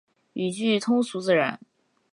[0.33, 1.59] 语句通俗自然